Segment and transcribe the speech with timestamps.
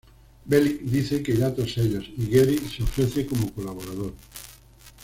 [0.47, 4.13] Bellick dice que irá tras ellos y Geary se ofrece como colaborador.